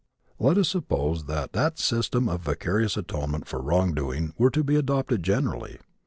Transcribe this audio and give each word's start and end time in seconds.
Let 0.39 0.57
us 0.57 0.67
suppose 0.69 1.25
that 1.25 1.53
that 1.53 1.77
system 1.77 2.27
of 2.27 2.41
vicarious 2.41 2.97
atonement 2.97 3.47
for 3.47 3.61
wrong 3.61 3.93
doing 3.93 4.33
were 4.35 4.49
to 4.49 4.63
be 4.63 4.75
adopted 4.75 5.21
generally. 5.21 5.77